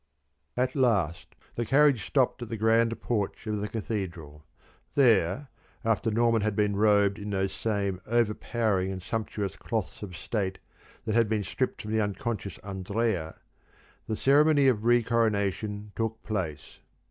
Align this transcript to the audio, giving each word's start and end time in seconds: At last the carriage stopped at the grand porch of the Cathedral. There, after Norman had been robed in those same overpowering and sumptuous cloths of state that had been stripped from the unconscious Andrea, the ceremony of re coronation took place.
At 0.57 0.73
last 0.73 1.35
the 1.53 1.63
carriage 1.63 2.07
stopped 2.07 2.41
at 2.41 2.49
the 2.49 2.57
grand 2.57 2.99
porch 3.01 3.45
of 3.45 3.59
the 3.61 3.67
Cathedral. 3.67 4.43
There, 4.95 5.49
after 5.85 6.09
Norman 6.09 6.41
had 6.41 6.55
been 6.55 6.75
robed 6.75 7.19
in 7.19 7.29
those 7.29 7.53
same 7.53 8.01
overpowering 8.07 8.91
and 8.91 9.03
sumptuous 9.03 9.55
cloths 9.55 10.01
of 10.01 10.17
state 10.17 10.57
that 11.05 11.13
had 11.13 11.29
been 11.29 11.43
stripped 11.43 11.83
from 11.83 11.91
the 11.91 12.01
unconscious 12.01 12.57
Andrea, 12.63 13.35
the 14.07 14.17
ceremony 14.17 14.67
of 14.67 14.85
re 14.85 15.03
coronation 15.03 15.91
took 15.95 16.23
place. 16.23 16.79